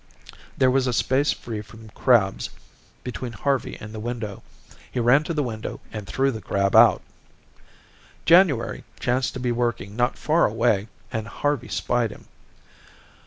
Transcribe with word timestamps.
There 0.57 0.71
was 0.71 0.87
a 0.87 0.93
space 0.93 1.31
free 1.31 1.61
from 1.61 1.91
crabs 1.91 2.49
between 3.03 3.33
Harvey 3.33 3.77
and 3.79 3.93
the 3.93 3.99
window. 3.99 4.41
He 4.91 4.99
ran 4.99 5.23
to 5.25 5.33
the 5.35 5.43
window 5.43 5.79
and 5.93 6.07
threw 6.07 6.31
the 6.31 6.41
crab 6.41 6.75
out. 6.75 7.03
January 8.25 8.83
chanced 8.99 9.33
to 9.35 9.39
be 9.39 9.51
working 9.51 9.95
not 9.95 10.17
far 10.17 10.47
away, 10.47 10.87
and 11.11 11.27
Harvey 11.27 11.67
spied 11.67 12.09
him. 12.09 12.25